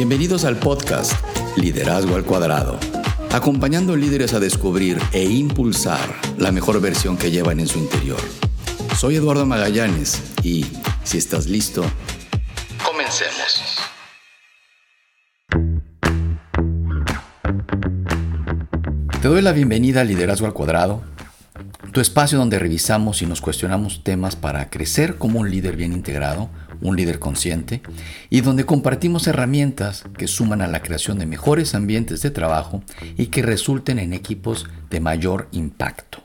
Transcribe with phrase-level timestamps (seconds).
[0.00, 1.12] Bienvenidos al podcast
[1.58, 2.80] Liderazgo al Cuadrado,
[3.32, 6.00] acompañando líderes a descubrir e impulsar
[6.38, 8.18] la mejor versión que llevan en su interior.
[8.96, 10.64] Soy Eduardo Magallanes y,
[11.04, 11.84] si estás listo,
[12.82, 13.76] comencemos.
[19.20, 21.02] Te doy la bienvenida a Liderazgo al Cuadrado,
[21.92, 26.48] tu espacio donde revisamos y nos cuestionamos temas para crecer como un líder bien integrado,
[26.80, 27.82] un líder consciente,
[28.28, 32.82] y donde compartimos herramientas que suman a la creación de mejores ambientes de trabajo
[33.16, 36.20] y que resulten en equipos de mayor impacto.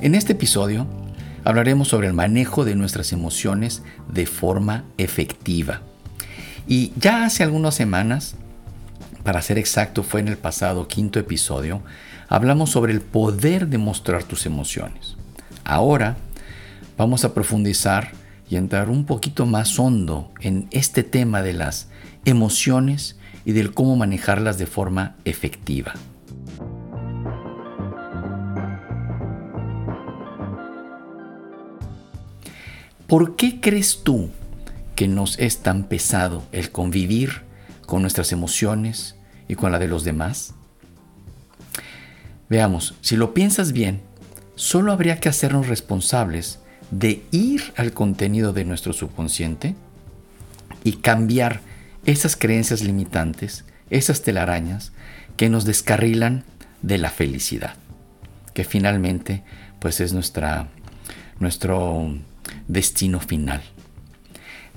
[0.00, 0.86] En este episodio
[1.44, 3.82] hablaremos sobre el manejo de nuestras emociones
[4.12, 5.82] de forma efectiva.
[6.68, 8.36] Y ya hace algunas semanas,
[9.28, 11.82] para ser exacto fue en el pasado quinto episodio,
[12.30, 15.18] hablamos sobre el poder de mostrar tus emociones.
[15.64, 16.16] Ahora
[16.96, 18.12] vamos a profundizar
[18.48, 21.90] y entrar un poquito más hondo en este tema de las
[22.24, 25.92] emociones y del cómo manejarlas de forma efectiva.
[33.06, 34.30] ¿Por qué crees tú
[34.94, 37.42] que nos es tan pesado el convivir
[37.84, 39.17] con nuestras emociones
[39.48, 40.54] y con la de los demás?
[42.48, 44.02] Veamos, si lo piensas bien,
[44.54, 49.74] solo habría que hacernos responsables de ir al contenido de nuestro subconsciente
[50.84, 51.60] y cambiar
[52.06, 54.92] esas creencias limitantes, esas telarañas
[55.36, 56.44] que nos descarrilan
[56.82, 57.74] de la felicidad,
[58.54, 59.42] que finalmente
[59.78, 60.68] pues es nuestra,
[61.38, 62.16] nuestro
[62.66, 63.62] destino final.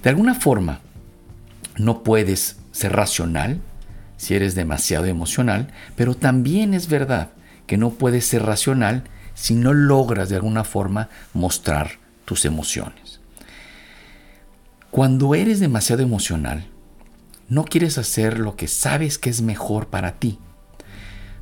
[0.04, 0.80] De alguna forma,
[1.78, 3.62] no puedes ser racional
[4.22, 7.32] si eres demasiado emocional, pero también es verdad
[7.66, 11.94] que no puedes ser racional si no logras de alguna forma mostrar
[12.26, 13.20] tus emociones.
[14.92, 16.68] Cuando eres demasiado emocional,
[17.50, 20.38] no quieres hacer lo que sabes que es mejor para ti.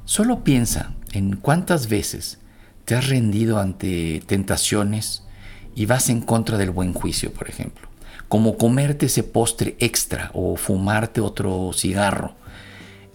[0.06, 2.40] Solo piensa en cuántas veces
[2.86, 5.24] te has rendido ante tentaciones
[5.76, 7.90] y vas en contra del buen juicio, por ejemplo
[8.30, 12.36] como comerte ese postre extra o fumarte otro cigarro.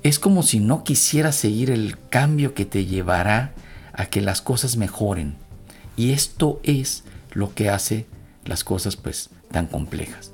[0.04, 3.54] Es como si no quisieras seguir el cambio que te llevará
[3.94, 5.36] a que las cosas mejoren.
[5.96, 8.04] Y esto es lo que hace
[8.44, 10.30] las cosas pues tan complejas.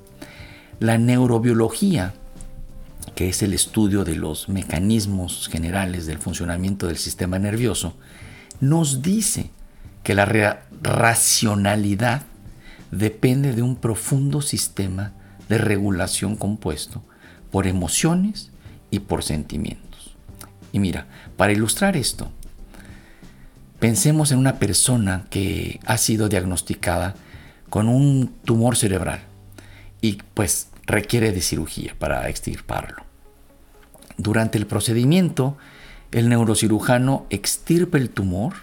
[0.80, 2.14] La neurobiología,
[3.14, 7.94] que es el estudio de los mecanismos generales del funcionamiento del sistema nervioso,
[8.60, 9.50] nos dice
[10.02, 12.22] que la racionalidad
[12.90, 15.12] depende de un profundo sistema
[15.48, 17.04] de regulación compuesto
[17.52, 18.49] por emociones
[18.90, 20.16] y por sentimientos.
[20.72, 21.06] Y mira,
[21.36, 22.30] para ilustrar esto,
[23.78, 27.14] pensemos en una persona que ha sido diagnosticada
[27.68, 29.20] con un tumor cerebral
[30.00, 33.04] y pues requiere de cirugía para extirparlo.
[34.16, 35.56] Durante el procedimiento,
[36.12, 38.54] el neurocirujano extirpa el tumor,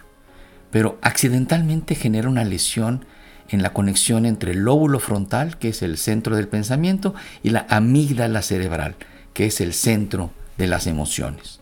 [0.71, 3.05] pero accidentalmente genera una lesión
[3.49, 7.65] en la conexión entre el lóbulo frontal, que es el centro del pensamiento, y la
[7.69, 8.95] amígdala cerebral,
[9.37, 11.59] que es el centro de las emociones.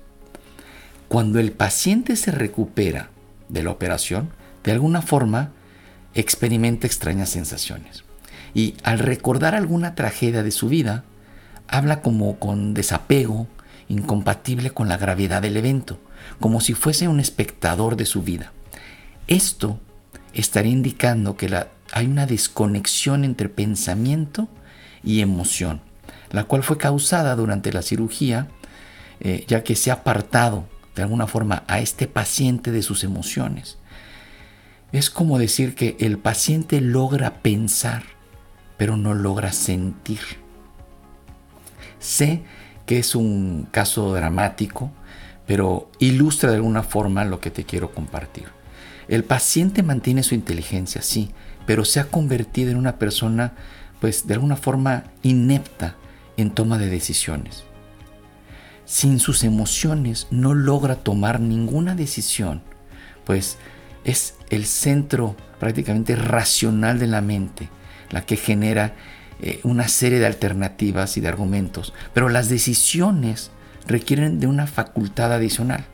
[1.09, 3.09] Cuando el paciente se recupera
[3.50, 4.30] de la operación,
[4.63, 5.52] de alguna forma
[6.14, 8.06] experimenta extrañas sensaciones.
[8.53, 11.03] Y al recordar alguna tragedia de su vida,
[11.68, 13.46] habla como con desapego,
[13.90, 16.00] incompatible con la gravedad del evento,
[16.40, 18.53] como si fuese un espectador de su vida.
[19.28, 19.81] Esto
[20.34, 21.53] estaría indicando que
[21.91, 24.47] hay una desconexión entre pensamiento
[25.03, 25.81] y emoción,
[26.35, 28.50] la cual fue causada durante la cirugía,
[29.22, 33.78] eh, ya que se ha apartado de alguna forma a este paciente de sus emociones.
[34.91, 38.03] Es como decir que el paciente logra pensar,
[38.75, 40.19] pero no logra sentir.
[42.00, 42.41] Sé
[42.85, 44.91] que es un caso dramático,
[45.47, 48.47] pero ilustra de alguna forma lo que te quiero compartir.
[49.08, 51.32] El paciente mantiene su inteligencia, sí,
[51.66, 53.53] pero se ha convertido en una persona,
[54.02, 55.96] pues de alguna forma inepta
[56.37, 57.64] en toma de decisiones.
[58.85, 62.61] Sin sus emociones no logra tomar ninguna decisión,
[63.23, 63.58] pues
[64.03, 67.70] es el centro prácticamente racional de la mente
[68.09, 68.96] la que genera
[69.41, 73.52] eh, una serie de alternativas y de argumentos, pero las decisiones
[73.87, 75.85] requieren de una facultad adicional.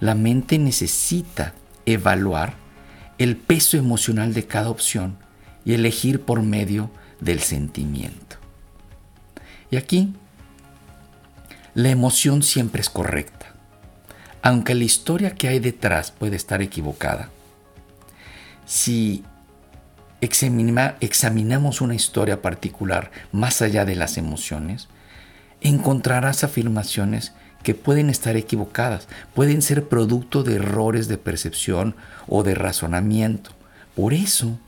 [0.00, 1.54] La mente necesita
[1.86, 2.54] evaluar
[3.18, 5.16] el peso emocional de cada opción
[5.64, 6.90] y elegir por medio
[7.20, 8.31] del sentimiento.
[9.72, 10.12] Y aquí,
[11.72, 13.54] la emoción siempre es correcta,
[14.42, 17.30] aunque la historia que hay detrás puede estar equivocada.
[18.66, 19.24] Si
[20.20, 24.88] examinamos una historia particular más allá de las emociones,
[25.62, 27.32] encontrarás afirmaciones
[27.62, 31.96] que pueden estar equivocadas, pueden ser producto de errores de percepción
[32.28, 33.52] o de razonamiento.
[33.96, 34.58] Por eso,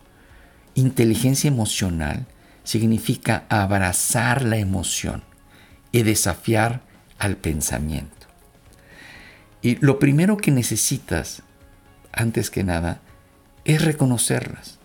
[0.75, 2.25] inteligencia emocional
[2.65, 5.23] significa abrazar la emoción
[5.93, 6.81] y desafiar
[7.19, 8.27] al pensamiento.
[9.63, 11.43] Y lo primero que necesitas,
[12.13, 13.01] antes que nada,
[13.65, 14.79] es reconocerlas,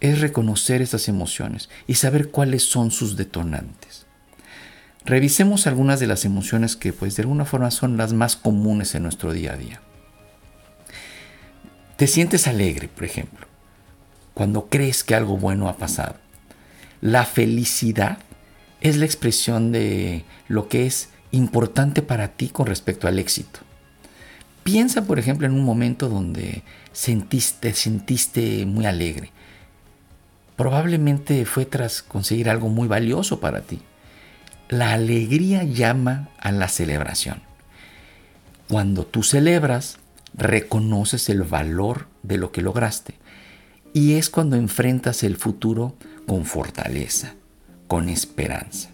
[0.00, 4.06] es reconocer esas emociones y saber cuáles son sus detonantes.
[5.04, 9.02] Revisemos algunas de las emociones que pues de alguna forma son las más comunes en
[9.02, 9.80] nuestro día a día.
[11.96, 13.46] Te sientes alegre, por ejemplo,
[14.34, 16.16] cuando crees que algo bueno ha pasado.
[17.00, 18.18] La felicidad
[18.80, 23.60] es la expresión de lo que es importante para ti con respecto al éxito.
[24.64, 26.62] Piensa, por ejemplo, en un momento donde
[26.92, 29.32] sentiste, sentiste muy alegre.
[30.56, 33.80] Probablemente fue tras conseguir algo muy valioso para ti.
[34.68, 37.40] La alegría llama a la celebración.
[38.68, 39.98] Cuando tú celebras,
[40.34, 43.14] reconoces el valor de lo que lograste.
[43.92, 45.96] Y es cuando enfrentas el futuro
[46.30, 47.34] con fortaleza,
[47.88, 48.90] con esperanza.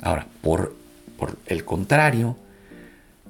[0.00, 0.74] Ahora, por,
[1.16, 2.36] por el contrario,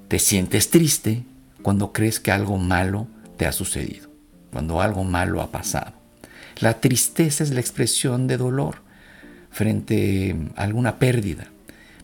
[0.09, 1.23] te sientes triste
[1.61, 4.09] cuando crees que algo malo te ha sucedido,
[4.51, 5.93] cuando algo malo ha pasado.
[6.59, 8.77] La tristeza es la expresión de dolor
[9.51, 11.49] frente a alguna pérdida.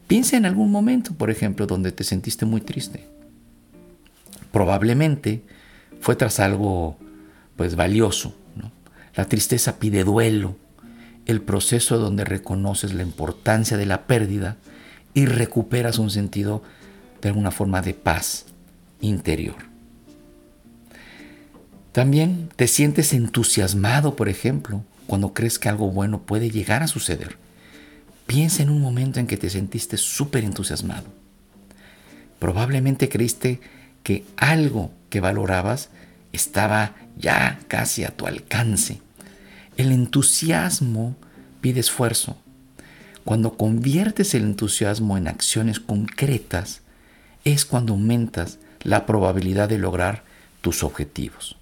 [0.09, 3.07] Piensa en algún momento, por ejemplo, donde te sentiste muy triste.
[4.53, 5.41] Probablemente
[6.03, 6.99] fue tras algo
[7.57, 8.35] pues valioso.
[9.15, 10.55] La tristeza pide duelo,
[11.29, 14.57] el proceso donde reconoces la importancia de la pérdida
[15.15, 16.63] y recuperas un sentido
[17.21, 18.47] de alguna forma de paz
[19.01, 19.57] interior.
[21.93, 27.37] También te sientes entusiasmado, por ejemplo, cuando crees que algo bueno puede llegar a suceder.
[28.27, 31.07] Piensa en un momento en que te sentiste súper entusiasmado.
[32.39, 33.61] Probablemente creíste
[34.03, 35.91] que algo que valorabas
[36.33, 39.01] estaba ya casi a tu alcance
[39.79, 41.17] el entusiasmo
[41.63, 42.37] pide esfuerzo.
[43.25, 46.83] Cuando conviertes el entusiasmo en acciones concretas,
[47.45, 50.25] es cuando aumentas la probabilidad de lograr
[50.61, 51.57] tus objetivos.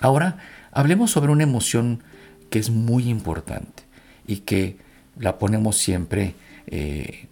[0.00, 0.38] Ahora,
[0.72, 2.02] hablemos sobre una emoción
[2.50, 3.84] que es muy importante
[4.26, 4.78] y que
[5.16, 6.34] la ponemos siempre
[6.66, 7.28] eh,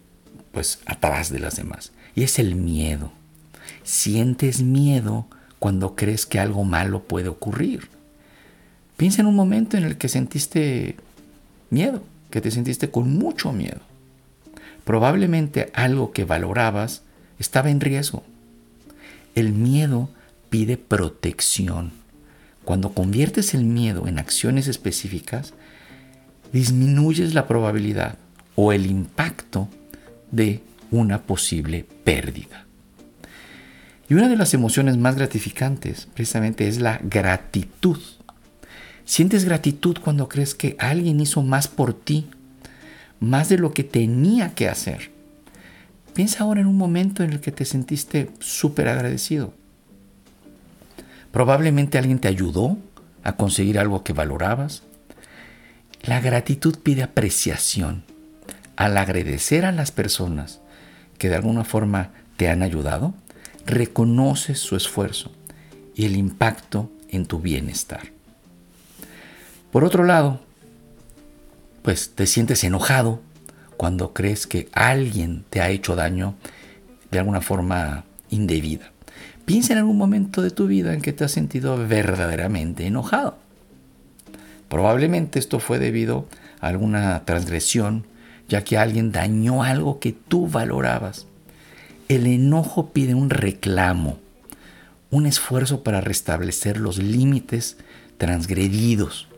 [0.53, 1.91] pues atrás de las demás.
[2.15, 3.11] Y es el miedo.
[3.83, 5.27] Sientes miedo
[5.57, 7.98] cuando crees que algo malo puede ocurrir.
[8.99, 10.97] Piensa en un momento en el que sentiste
[11.69, 13.79] miedo, que te sentiste con mucho miedo.
[14.83, 17.03] Probablemente algo que valorabas
[17.39, 18.25] estaba en riesgo.
[19.35, 20.09] El miedo
[20.49, 21.93] pide protección.
[22.65, 25.53] Cuando conviertes el miedo en acciones específicas,
[26.51, 28.17] disminuyes la probabilidad
[28.55, 29.69] o el impacto
[30.29, 30.61] de
[30.91, 32.65] una posible pérdida.
[34.09, 38.01] Y una de las emociones más gratificantes precisamente es la gratitud.
[39.09, 42.27] Sientes gratitud cuando crees que alguien hizo más por ti,
[43.19, 45.09] más de lo que tenía que hacer.
[46.13, 49.51] Piensa ahora en un momento en el que te sentiste súper agradecido.
[51.31, 52.77] Probablemente alguien te ayudó
[53.23, 54.83] a conseguir algo que valorabas.
[56.03, 58.03] La gratitud pide apreciación.
[58.75, 60.59] Al agradecer a las personas
[61.17, 63.15] que de alguna forma te han ayudado,
[63.65, 65.31] reconoces su esfuerzo
[65.95, 68.18] y el impacto en tu bienestar.
[69.71, 70.39] Por otro lado,
[71.83, 73.21] pues te sientes enojado
[73.77, 76.35] cuando crees que alguien te ha hecho daño
[77.11, 78.91] de alguna forma indebida.
[79.45, 83.37] Piensa en algún momento de tu vida en que te has sentido verdaderamente enojado.
[84.69, 86.27] Probablemente esto fue debido
[86.61, 88.05] a alguna transgresión,
[88.47, 91.25] ya que alguien dañó algo que tú valorabas.
[92.07, 94.19] El enojo pide un reclamo,
[95.09, 97.77] un esfuerzo para restablecer los límites
[98.17, 99.28] transgredidos.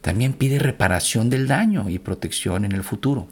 [0.00, 3.28] También pide reparación del daño y protección en el futuro.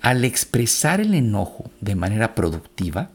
[0.00, 3.10] Al expresar el enojo de manera productiva,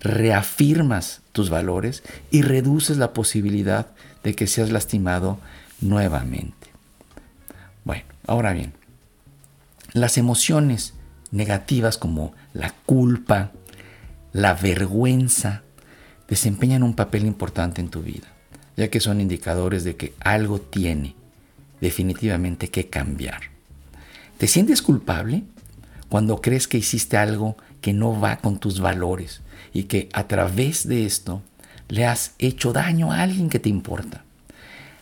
[0.00, 3.88] reafirmas tus valores y reduces la posibilidad
[4.24, 5.38] de que seas lastimado
[5.80, 6.68] nuevamente.
[7.84, 8.72] Bueno, ahora bien,
[9.92, 10.94] las emociones
[11.30, 13.52] negativas como la culpa,
[14.32, 15.62] la vergüenza,
[16.28, 18.28] desempeñan un papel importante en tu vida,
[18.76, 21.14] ya que son indicadores de que algo tiene
[21.80, 23.40] definitivamente que cambiar.
[24.38, 25.44] ¿Te sientes culpable
[26.08, 30.86] cuando crees que hiciste algo que no va con tus valores y que a través
[30.88, 31.42] de esto
[31.88, 34.24] le has hecho daño a alguien que te importa?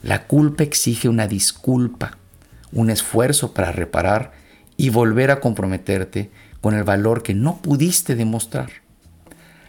[0.02, 2.18] La culpa exige una disculpa,
[2.72, 4.32] un esfuerzo para reparar
[4.76, 6.30] y volver a comprometerte
[6.60, 8.70] con el valor que no pudiste demostrar.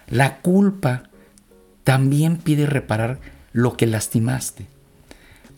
[0.07, 1.03] La culpa
[1.83, 3.19] también pide reparar
[3.51, 4.67] lo que lastimaste.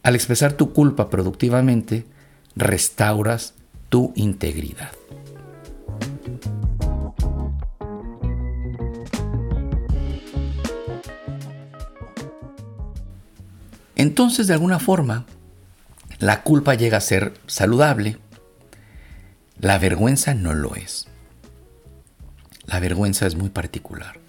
[0.04, 2.06] Al expresar tu culpa productivamente,
[2.56, 3.54] restauras
[3.90, 4.92] tu integridad.
[13.96, 15.26] Entonces, de alguna forma,
[16.18, 18.18] la culpa llega a ser saludable,
[19.60, 21.08] la vergüenza no lo es.
[22.66, 24.20] La vergüenza es muy particular.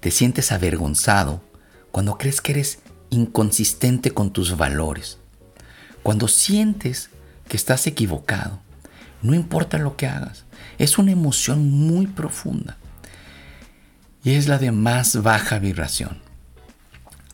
[0.00, 1.42] Te sientes avergonzado
[1.90, 2.78] cuando crees que eres
[3.10, 5.18] inconsistente con tus valores,
[6.02, 7.10] cuando sientes
[7.48, 8.60] que estás equivocado,
[9.22, 10.44] no importa lo que hagas,
[10.78, 12.76] es una emoción muy profunda
[14.22, 16.18] y es la de más baja vibración.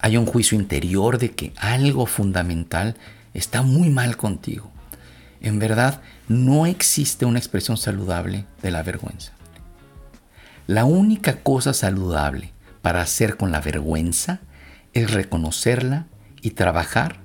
[0.01, 2.97] Hay un juicio interior de que algo fundamental
[3.33, 4.71] está muy mal contigo.
[5.41, 9.33] En verdad, no existe una expresión saludable de la vergüenza.
[10.67, 14.41] La única cosa saludable para hacer con la vergüenza
[14.95, 16.07] es reconocerla
[16.41, 17.19] y trabajar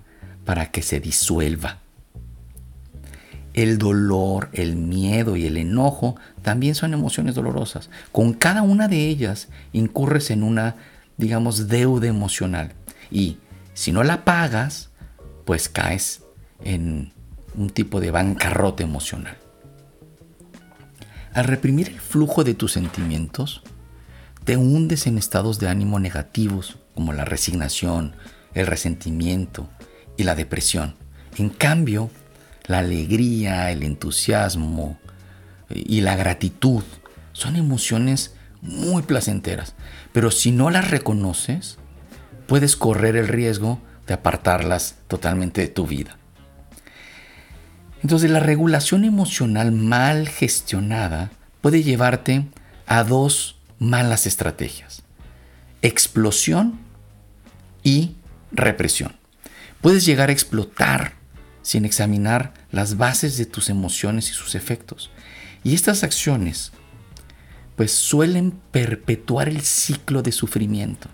[0.43, 1.79] para que se disuelva.
[3.53, 7.89] El dolor, el miedo y el enojo también son emociones dolorosas.
[8.11, 10.75] Con cada una de ellas incurres en una,
[11.17, 12.73] digamos, deuda emocional.
[13.11, 13.37] Y
[13.73, 14.89] si no la pagas,
[15.45, 16.23] pues caes
[16.63, 17.11] en
[17.55, 19.37] un tipo de bancarrota emocional.
[21.33, 23.61] Al reprimir el flujo de tus sentimientos,
[24.43, 28.13] te hundes en estados de ánimo negativos como la resignación,
[28.53, 29.69] el resentimiento
[30.17, 30.95] y la depresión.
[31.37, 32.11] En cambio,
[32.65, 34.99] la alegría, el entusiasmo
[35.69, 36.83] y la gratitud
[37.31, 39.75] son emociones muy placenteras,
[40.11, 41.77] pero si no las reconoces,
[42.47, 46.17] puedes correr el riesgo de apartarlas totalmente de tu vida.
[48.03, 52.45] Entonces la regulación emocional mal gestionada puede llevarte
[52.87, 55.03] a dos malas estrategias.
[55.81, 56.88] Explosión
[57.83, 58.15] y
[58.51, 59.15] represión.
[59.81, 61.13] Puedes llegar a explotar
[61.61, 65.11] sin examinar las bases de tus emociones y sus efectos.
[65.63, 66.71] Y estas acciones
[67.75, 71.07] pues suelen perpetuar el ciclo de sufrimiento.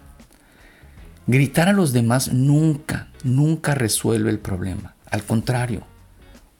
[1.27, 4.95] Gritar a los demás nunca, nunca resuelve el problema.
[5.11, 5.85] Al contrario,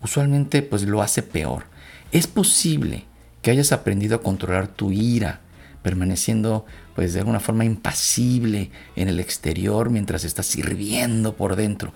[0.02, 1.66] usualmente pues lo hace peor.
[2.12, 3.06] Es posible
[3.42, 5.42] que hayas aprendido a controlar tu ira,
[5.82, 11.94] permaneciendo pues de alguna forma impasible en el exterior mientras estás sirviendo por dentro.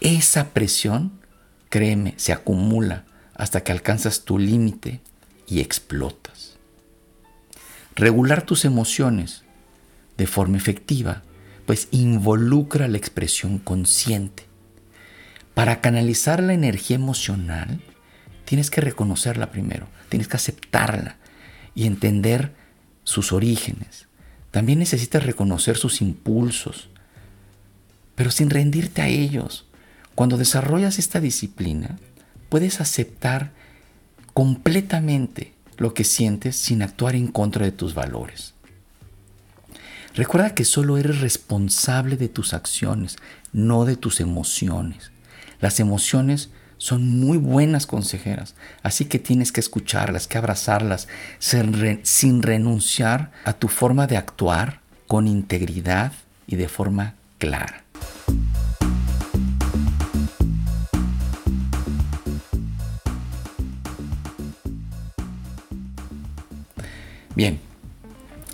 [0.00, 1.18] Esa presión,
[1.70, 5.00] créeme, se acumula hasta que alcanzas tu límite
[5.46, 6.58] y explotas.
[7.94, 9.42] Regular tus emociones
[10.18, 11.22] de forma efectiva,
[11.64, 14.44] pues involucra la expresión consciente.
[15.54, 17.80] Para canalizar la energía emocional,
[18.44, 21.16] tienes que reconocerla primero, tienes que aceptarla
[21.74, 22.54] y entender
[23.04, 24.05] sus orígenes.
[24.56, 26.88] También necesitas reconocer sus impulsos,
[28.14, 29.66] pero sin rendirte a ellos.
[30.14, 31.98] Cuando desarrollas esta disciplina,
[32.48, 33.52] puedes aceptar
[34.32, 38.54] completamente lo que sientes sin actuar en contra de tus valores.
[40.14, 43.16] Recuerda que solo eres responsable de tus acciones,
[43.52, 45.10] no de tus emociones.
[45.60, 53.30] Las emociones son muy buenas consejeras, así que tienes que escucharlas, que abrazarlas, sin, renunciar
[53.44, 56.12] a tu forma de actuar con integridad
[56.46, 57.84] y de forma clara.
[67.34, 67.60] Bien,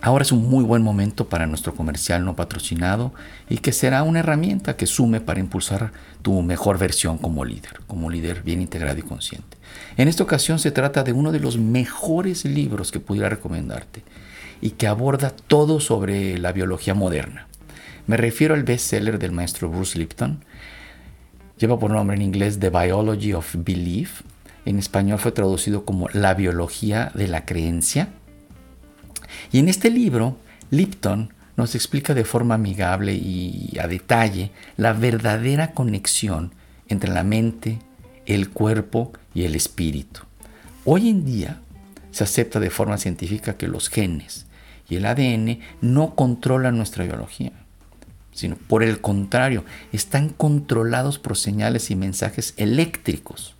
[0.05, 3.15] Ahora es un muy buen momento para nuestro comercial no patrocinado
[3.49, 5.93] y que será una herramienta que sume para impulsar
[6.23, 9.57] tu mejor versión como líder, como líder bien integrado y consciente.
[9.97, 14.03] En esta ocasión se trata de uno de los mejores libros que pudiera recomendarte
[14.61, 17.47] y que aborda todo sobre la biología moderna.
[18.09, 20.45] Me refiero al bestseller del maestro Bruce Lipton.
[21.59, 24.23] Lleva por nombre en inglés The Biology of Belief.
[24.65, 28.09] En español fue traducido como La biología de la creencia
[29.51, 30.37] y en este libro,
[30.71, 36.53] Lipton nos explica de forma amigable y a detalle la verdadera conexión
[36.89, 37.79] entre la mente,
[38.27, 40.21] el cuerpo y el espíritu.
[40.85, 41.61] Hoy en día
[42.11, 44.47] se acepta de forma científica que los genes
[44.89, 47.53] y el ADN no controlan nuestra biología,
[48.33, 53.55] sino por el contrario, están controlados por señales y mensajes eléctricos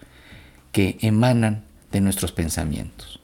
[0.73, 3.22] que emanan de nuestros pensamientos.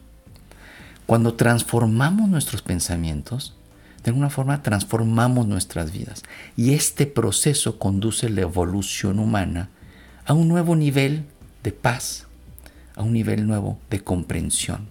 [1.09, 3.55] Cuando transformamos nuestros pensamientos,
[4.05, 6.23] de alguna forma transformamos nuestras vidas.
[6.55, 9.71] Y este proceso conduce la evolución humana
[10.27, 11.25] a un nuevo nivel
[11.63, 12.27] de paz,
[12.95, 14.91] a un nivel nuevo de comprensión.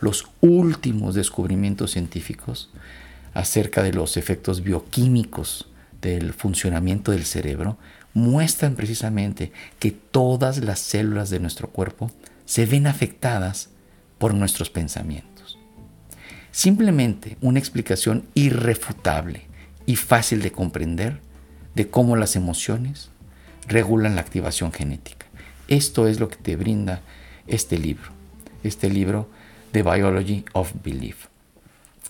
[0.00, 2.70] Los últimos descubrimientos científicos
[3.34, 5.66] acerca de los efectos bioquímicos
[6.00, 7.76] del funcionamiento del cerebro
[8.14, 12.12] muestran precisamente que todas las células de nuestro cuerpo
[12.44, 13.70] se ven afectadas
[14.20, 15.58] por nuestros pensamientos.
[16.52, 19.46] Simplemente una explicación irrefutable
[19.86, 21.20] y fácil de comprender
[21.74, 23.08] de cómo las emociones
[23.66, 25.26] regulan la activación genética.
[25.68, 27.00] Esto es lo que te brinda
[27.46, 28.10] este libro,
[28.62, 29.30] este libro
[29.72, 31.26] The Biology of Belief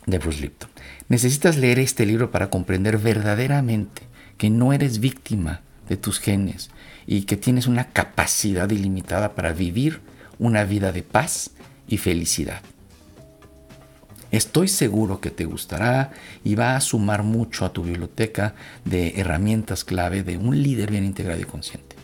[0.06, 0.70] de Bruce Lipton.
[1.08, 4.02] Necesitas leer este libro para comprender verdaderamente
[4.36, 6.70] que no eres víctima de tus genes
[7.06, 10.00] y que tienes una capacidad ilimitada para vivir
[10.40, 11.52] una vida de paz
[11.90, 12.62] y felicidad.
[14.30, 16.12] Estoy seguro que te gustará
[16.44, 18.54] y va a sumar mucho a tu biblioteca
[18.84, 21.96] de herramientas clave de un líder bien integrado y consciente.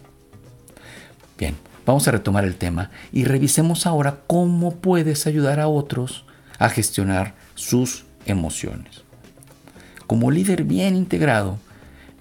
[1.39, 1.55] Bien,
[1.87, 6.25] vamos a retomar el tema y revisemos ahora cómo puedes ayudar a otros
[6.59, 9.05] a gestionar sus emociones.
[10.09, 11.59] Como líder bien integrado,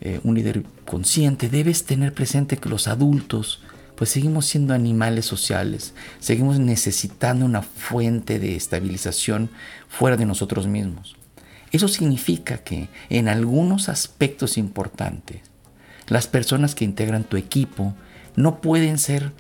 [0.01, 3.62] eh, un líder consciente, debes tener presente que los adultos
[3.95, 9.49] pues seguimos siendo animales sociales, seguimos necesitando una fuente de estabilización
[9.87, 11.15] fuera de nosotros mismos.
[11.71, 15.41] Eso significa que en algunos aspectos importantes,
[16.07, 17.95] las personas que integran tu equipo
[18.35, 19.31] no pueden ser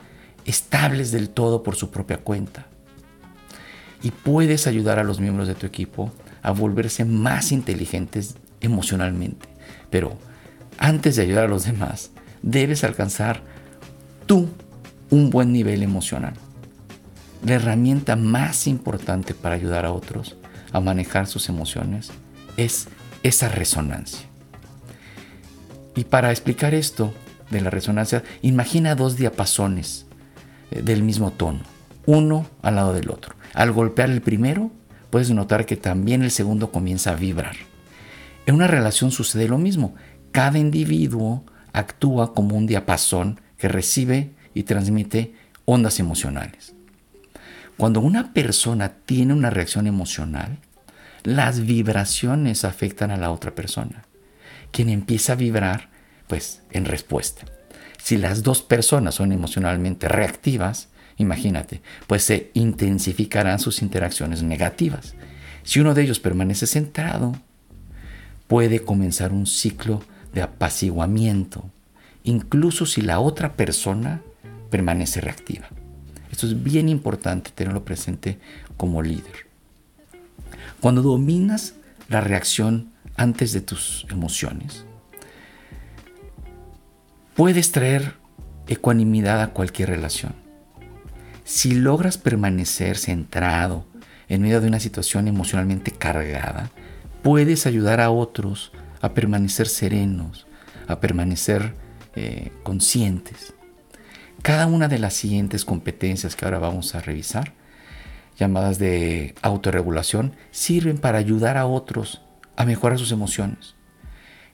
[0.45, 2.67] estables del todo por su propia cuenta.
[4.01, 9.47] Y puedes ayudar a los miembros de tu equipo a volverse más inteligentes emocionalmente.
[9.89, 10.17] Pero
[10.77, 13.41] antes de ayudar a los demás, debes alcanzar
[14.25, 14.49] tú
[15.09, 16.33] un buen nivel emocional.
[17.43, 20.35] La herramienta más importante para ayudar a otros
[20.71, 22.11] a manejar sus emociones
[22.57, 22.87] es
[23.23, 24.27] esa resonancia.
[25.95, 27.13] Y para explicar esto
[27.49, 30.05] de la resonancia, imagina dos diapasones
[30.71, 31.61] eh, del mismo tono,
[32.05, 33.35] uno al lado del otro.
[33.53, 34.71] Al golpear el primero,
[35.09, 37.55] puedes notar que también el segundo comienza a vibrar.
[38.45, 39.95] En una relación sucede lo mismo.
[40.31, 45.33] Cada individuo actúa como un diapasón que recibe y transmite
[45.65, 46.73] ondas emocionales.
[47.77, 50.59] Cuando una persona tiene una reacción emocional,
[51.23, 54.05] las vibraciones afectan a la otra persona,
[54.71, 55.89] quien empieza a vibrar
[56.27, 57.45] pues en respuesta.
[58.01, 65.15] Si las dos personas son emocionalmente reactivas, imagínate, pues se intensificarán sus interacciones negativas.
[65.63, 67.33] Si uno de ellos permanece centrado,
[68.47, 71.71] puede comenzar un ciclo de apaciguamiento,
[72.25, 74.21] incluso si la otra persona
[74.69, 75.67] permanece reactiva.
[76.31, 78.39] Esto es bien importante tenerlo presente
[78.75, 79.47] como líder.
[80.81, 81.75] Cuando dominas
[82.09, 84.85] la reacción antes de tus emociones,
[87.35, 88.15] puedes traer
[88.67, 90.33] ecuanimidad a cualquier relación.
[91.43, 93.85] Si logras permanecer centrado
[94.27, 96.71] en medio de una situación emocionalmente cargada,
[97.21, 100.47] puedes ayudar a otros a permanecer serenos,
[100.87, 101.75] a permanecer
[102.15, 103.53] eh, conscientes.
[104.41, 107.53] Cada una de las siguientes competencias que ahora vamos a revisar,
[108.37, 112.21] llamadas de autorregulación, sirven para ayudar a otros
[112.55, 113.75] a mejorar sus emociones.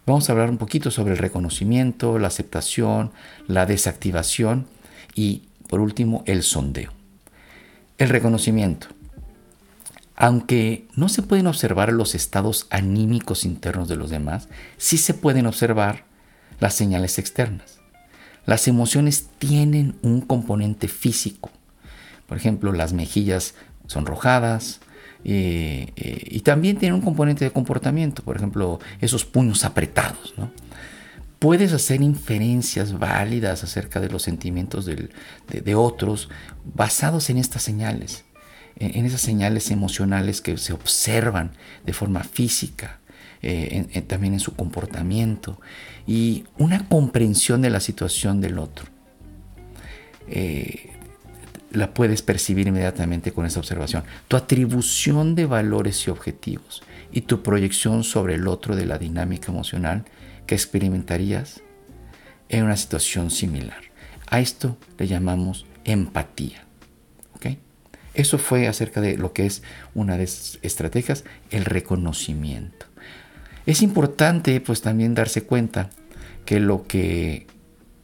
[0.05, 3.11] Vamos a hablar un poquito sobre el reconocimiento, la aceptación,
[3.47, 4.65] la desactivación
[5.13, 6.91] y, por último, el sondeo.
[7.97, 8.87] El reconocimiento.
[10.15, 15.45] Aunque no se pueden observar los estados anímicos internos de los demás, sí se pueden
[15.47, 16.05] observar
[16.61, 17.79] las señales externas.
[18.45, 21.51] Las emociones tienen un componente físico.
[22.27, 23.55] Por ejemplo, las mejillas
[23.87, 24.79] sonrojadas,
[25.23, 30.33] eh, eh, y también tienen un componente de comportamiento, por ejemplo, esos puños apretados.
[31.39, 36.29] Puedes hacer inferencias válidas acerca de los sentimientos de, otros
[36.63, 38.23] basados en estas señales,
[38.75, 41.51] en esas señales emocionales que se observan
[41.83, 43.00] de forma física,
[43.41, 45.59] eh, también en su comportamiento
[46.07, 48.85] y una comprensión de la situación del otro.
[50.27, 50.89] Eh,
[51.71, 54.03] la puedes percibir inmediatamente con esa observación.
[54.27, 59.51] Tu atribución de valores y objetivos y tu proyección sobre el otro de la dinámica
[59.51, 60.03] emocional
[60.45, 61.61] que experimentarías
[62.49, 63.79] en una situación similar.
[64.27, 66.65] A esto le llamamos empatía.
[68.13, 72.85] Eso fue acerca de lo que es una de las estrategias, el reconocimiento.
[73.65, 75.89] Es importante pues también darse cuenta
[76.45, 77.47] que lo que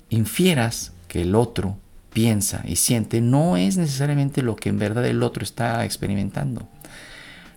[0.09, 1.77] infieras que el otro
[2.13, 6.67] piensa y siente no es necesariamente lo que en verdad el otro está experimentando.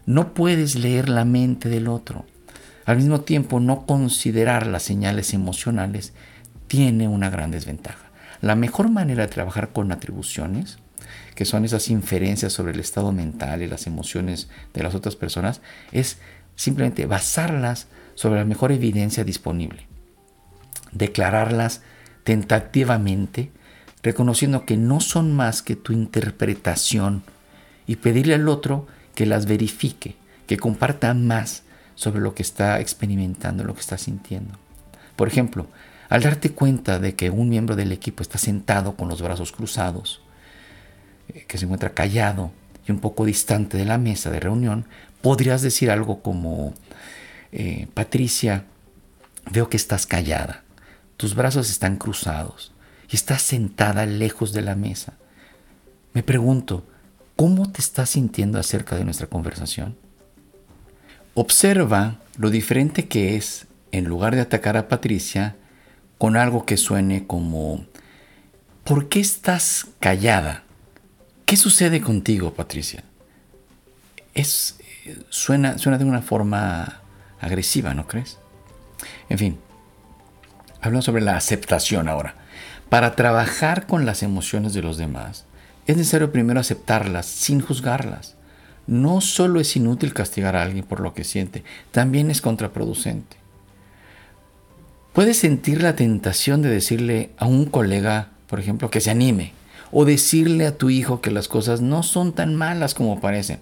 [0.07, 2.25] No puedes leer la mente del otro.
[2.87, 6.13] Al mismo tiempo, no considerar las señales emocionales
[6.67, 8.11] tiene una gran desventaja.
[8.41, 10.79] La mejor manera de trabajar con atribuciones,
[11.35, 15.61] que son esas inferencias sobre el estado mental y las emociones de las otras personas,
[15.93, 16.19] es
[16.61, 19.87] simplemente basarlas sobre la mejor evidencia disponible.
[20.93, 21.81] Declararlas
[22.23, 23.51] tentativamente,
[24.03, 27.23] reconociendo que no son más que tu interpretación
[27.87, 31.63] y pedirle al otro que las verifique, que comparta más
[31.95, 34.59] sobre lo que está experimentando, lo que está sintiendo.
[35.17, 35.67] Por ejemplo,
[36.11, 40.21] al darte cuenta de que un miembro del equipo está sentado con los brazos cruzados,
[41.29, 42.53] eh, que se encuentra callado
[42.87, 44.85] y un poco distante de la mesa de reunión,
[45.23, 46.75] podrías decir algo como,
[47.53, 48.65] eh, Patricia,
[49.51, 50.65] veo que estás callada,
[51.17, 52.73] tus brazos están cruzados
[53.11, 55.15] y estás sentada lejos de la mesa.
[56.13, 56.85] Me pregunto,
[57.37, 59.97] ¿cómo te estás sintiendo acerca de nuestra conversación?
[61.35, 65.57] Observa lo diferente que es, en lugar de atacar a Patricia,
[66.19, 67.87] con algo que suene como,
[68.85, 70.65] ¿por qué estás callada?
[71.47, 73.05] ¿Qué sucede contigo, Patricia?
[74.35, 74.80] Es,
[75.29, 77.01] suena, suena de una forma
[77.41, 78.39] agresiva, ¿no crees?
[79.29, 79.59] En fin,
[80.81, 82.35] hablamos sobre la aceptación ahora.
[82.89, 85.47] Para trabajar con las emociones de los demás,
[85.87, 88.37] es necesario primero aceptarlas sin juzgarlas
[88.91, 93.37] no solo es inútil castigar a alguien por lo que siente, también es contraproducente.
[95.13, 99.53] Puedes sentir la tentación de decirle a un colega, por ejemplo, que se anime,
[99.93, 103.61] o decirle a tu hijo que las cosas no son tan malas como parecen,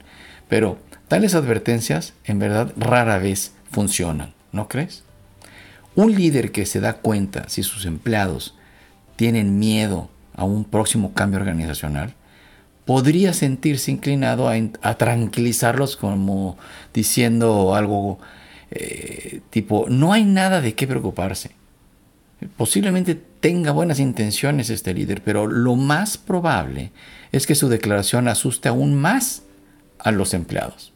[0.48, 5.04] pero tales advertencias en verdad rara vez funcionan, ¿no crees?
[5.94, 8.54] Un líder que se da cuenta si sus empleados
[9.16, 12.14] tienen miedo a un próximo cambio organizacional,
[12.84, 16.56] podría sentirse inclinado a, tranquilizarlos como
[16.94, 18.18] diciendo algo
[18.70, 21.50] eh, tipo, no hay nada de qué preocuparse.
[22.56, 26.92] Posiblemente tenga buenas intenciones este líder, pero lo más probable
[27.32, 29.42] es que su declaración asuste aún más
[29.98, 30.92] a los empleados.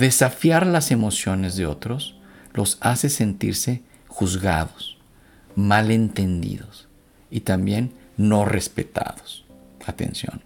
[0.00, 2.16] Desafiar las emociones de otros
[2.54, 4.96] los hace sentirse juzgados,
[5.56, 6.88] malentendidos
[7.30, 9.44] y también no respetados.
[9.84, 10.40] Atención.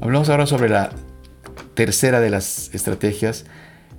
[0.00, 0.90] Hablamos ahora sobre la
[1.74, 3.44] tercera de las estrategias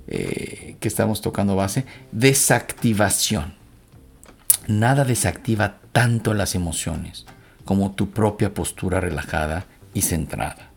[0.08, 3.54] eh, que estamos tocando base, desactivación.
[4.66, 7.24] Nada desactiva tanto las emociones
[7.68, 10.70] como tu propia postura relajada y centrada.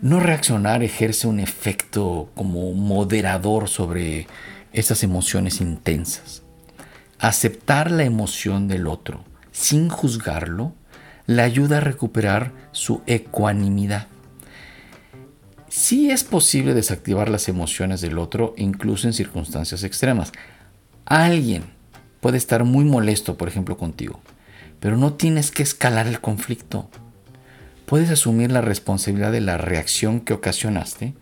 [0.00, 4.28] No reaccionar ejerce un efecto como moderador sobre
[4.72, 6.42] esas emociones intensas.
[7.18, 10.72] Aceptar la emoción del otro sin juzgarlo
[11.26, 14.06] le ayuda a recuperar su ecuanimidad.
[15.68, 20.32] Sí es posible desactivar las emociones del otro incluso en circunstancias extremas.
[21.04, 21.64] Alguien
[22.20, 24.22] puede estar muy molesto, por ejemplo, contigo,
[24.80, 26.88] pero no tienes que escalar el conflicto.
[27.86, 31.14] Puedes asumir la responsabilidad de la reacción que ocasionaste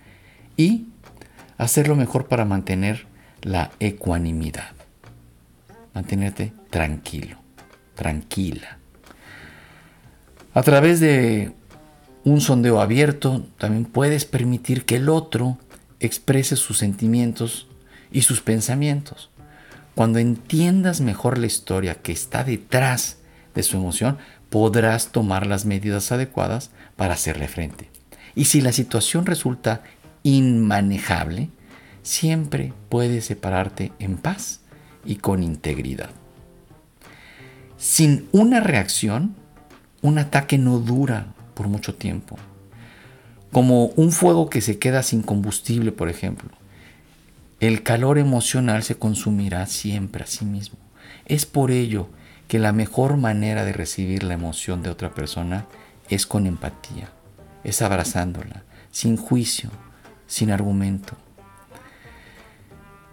[0.56, 0.86] y
[1.58, 3.06] hacerlo mejor para mantener
[3.42, 4.72] la ecuanimidad.
[5.94, 7.38] Mantenerte tranquilo,
[7.94, 8.78] tranquila.
[10.54, 11.52] A través de
[12.24, 15.58] un sondeo abierto también puedes permitir que el otro
[16.00, 17.68] exprese sus sentimientos
[18.10, 19.30] y sus pensamientos.
[19.94, 23.18] Cuando entiendas mejor la historia que está detrás
[23.56, 24.18] de su emoción,
[24.50, 27.90] podrás tomar las medidas adecuadas para hacerle frente.
[28.36, 29.82] Y si la situación resulta
[30.22, 31.48] inmanejable,
[32.02, 34.60] siempre puedes separarte en paz
[35.04, 36.10] y con integridad.
[37.78, 39.34] Sin una reacción,
[40.02, 42.36] un ataque no dura por mucho tiempo.
[43.52, 46.50] Como un fuego que se queda sin combustible, por ejemplo.
[47.58, 50.78] El calor emocional se consumirá siempre a sí mismo.
[51.24, 52.08] Es por ello
[52.48, 55.66] que la mejor manera de recibir la emoción de otra persona
[56.08, 57.08] es con empatía,
[57.64, 59.70] es abrazándola, sin juicio,
[60.26, 61.16] sin argumento.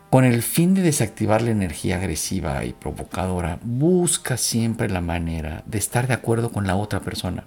[0.09, 5.79] Con el fin de desactivar la energía agresiva y provocadora, busca siempre la manera de
[5.79, 7.45] estar de acuerdo con la otra persona.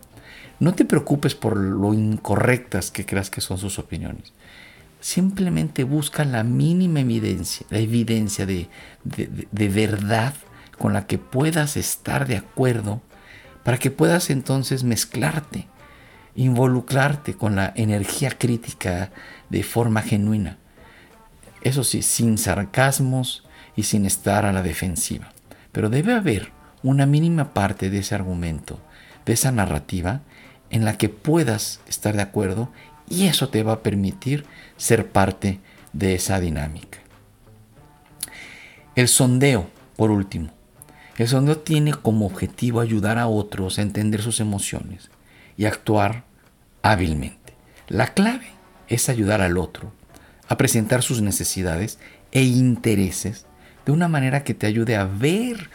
[0.59, 4.33] No te preocupes por lo incorrectas que creas que son sus opiniones.
[5.01, 8.69] Simplemente busca la mínima evidencia, la evidencia de,
[9.05, 10.35] de verdad
[10.79, 13.01] con la que puedas estar de acuerdo
[13.65, 15.67] para que puedas entonces mezclarte,
[16.35, 19.11] involucrarte con la energía crítica
[19.51, 20.59] de forma genuina
[21.67, 23.43] eso sí, sin sarcasmos
[23.75, 25.33] y sin estar a la defensiva.
[25.73, 26.53] Pero debe haber
[26.85, 28.79] una mínima parte de ese argumento,
[29.25, 30.21] de esa narrativa,
[30.71, 32.71] en la que puedas estar de acuerdo
[33.09, 35.59] y eso te va a permitir ser parte
[35.93, 36.99] de esa dinámica.
[38.95, 40.51] El sondeo, por último.
[41.19, 45.11] El sondeo tiene como objetivo ayudar a otros a entender sus emociones
[45.57, 46.25] y actuar
[46.83, 47.55] hábilmente.
[47.89, 48.49] La clave
[48.89, 49.93] es ayudar al otro
[50.49, 51.99] a presentar sus necesidades
[52.33, 53.47] e intereses
[53.87, 55.71] de una manera que te ayude a ver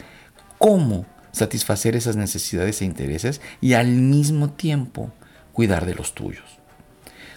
[0.57, 5.11] cómo satisfacer esas necesidades e intereses y al mismo tiempo
[5.53, 6.59] cuidar de los tuyos.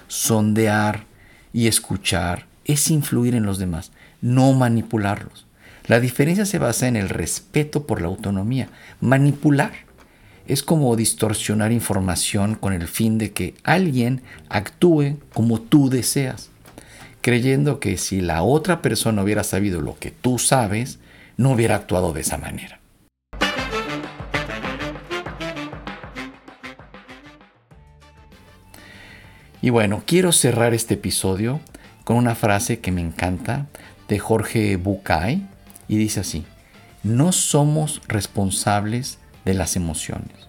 [0.09, 1.07] Sondear
[1.53, 5.43] y escuchar es influir en los demás, no manipularlos.
[5.87, 8.70] La diferencia se basa en el respeto por la autonomía.
[9.03, 9.73] Manipular
[10.47, 16.49] es como distorsionar información con el fin de que alguien actúe como tú deseas,
[17.20, 21.01] creyendo que si la otra persona hubiera sabido lo que tú sabes,
[21.37, 22.81] no hubiera actuado de esa manera.
[29.61, 31.61] Y bueno, quiero cerrar este episodio
[32.05, 33.66] con una frase que me encanta
[34.09, 35.47] de Jorge Bucay
[35.88, 36.44] y dice así,
[37.03, 40.49] no somos responsables de las emociones,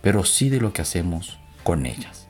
[0.00, 2.28] pero sí de lo que hacemos con ellas.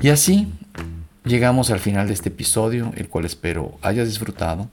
[0.00, 0.52] Y así
[1.24, 4.70] llegamos al final de este episodio, el cual espero hayas disfrutado.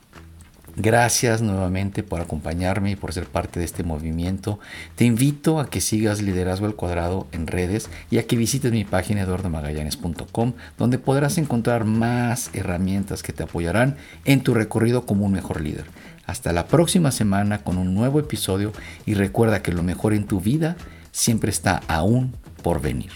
[0.78, 4.60] Gracias nuevamente por acompañarme y por ser parte de este movimiento.
[4.96, 8.84] Te invito a que sigas Liderazgo al Cuadrado en redes y a que visites mi
[8.84, 15.32] página eduardomagallanes.com donde podrás encontrar más herramientas que te apoyarán en tu recorrido como un
[15.32, 15.86] mejor líder.
[16.26, 18.74] Hasta la próxima semana con un nuevo episodio
[19.06, 20.76] y recuerda que lo mejor en tu vida
[21.12, 23.12] siempre está aún por venir.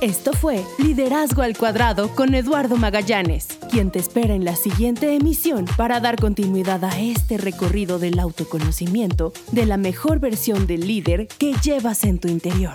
[0.00, 5.64] Esto fue Liderazgo al Cuadrado con Eduardo Magallanes, quien te espera en la siguiente emisión
[5.76, 11.52] para dar continuidad a este recorrido del autoconocimiento de la mejor versión del líder que
[11.64, 12.74] llevas en tu interior.